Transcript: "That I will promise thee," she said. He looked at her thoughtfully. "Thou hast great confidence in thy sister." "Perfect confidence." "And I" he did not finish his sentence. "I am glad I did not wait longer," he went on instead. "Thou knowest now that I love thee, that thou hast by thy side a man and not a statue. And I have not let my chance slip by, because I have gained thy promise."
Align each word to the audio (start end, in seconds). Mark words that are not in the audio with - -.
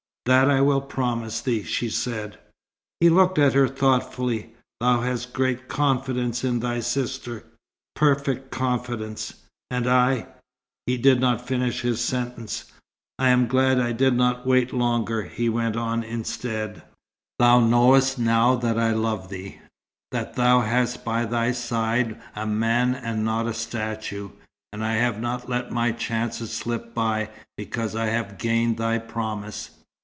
"That 0.27 0.51
I 0.51 0.61
will 0.61 0.81
promise 0.81 1.41
thee," 1.41 1.63
she 1.63 1.89
said. 1.89 2.37
He 2.99 3.09
looked 3.09 3.39
at 3.39 3.53
her 3.55 3.67
thoughtfully. 3.67 4.53
"Thou 4.79 5.01
hast 5.01 5.33
great 5.33 5.67
confidence 5.67 6.43
in 6.43 6.59
thy 6.59 6.79
sister." 6.81 7.43
"Perfect 7.95 8.51
confidence." 8.51 9.33
"And 9.71 9.87
I" 9.87 10.27
he 10.85 10.97
did 10.97 11.19
not 11.19 11.47
finish 11.47 11.81
his 11.81 12.01
sentence. 12.05 12.71
"I 13.17 13.29
am 13.29 13.47
glad 13.47 13.79
I 13.79 13.93
did 13.93 14.13
not 14.13 14.45
wait 14.45 14.71
longer," 14.71 15.23
he 15.23 15.49
went 15.49 15.75
on 15.75 16.03
instead. 16.03 16.83
"Thou 17.39 17.59
knowest 17.59 18.19
now 18.19 18.55
that 18.57 18.77
I 18.79 18.91
love 18.91 19.29
thee, 19.29 19.57
that 20.11 20.35
thou 20.35 20.61
hast 20.61 21.03
by 21.03 21.25
thy 21.25 21.51
side 21.51 22.21
a 22.35 22.45
man 22.45 22.93
and 22.93 23.25
not 23.25 23.47
a 23.47 23.55
statue. 23.55 24.29
And 24.71 24.83
I 24.85 24.93
have 24.93 25.19
not 25.19 25.49
let 25.49 25.71
my 25.71 25.91
chance 25.91 26.37
slip 26.51 26.93
by, 26.93 27.31
because 27.57 27.95
I 27.95 28.05
have 28.05 28.37
gained 28.37 28.77
thy 28.77 28.99
promise." 28.99 29.71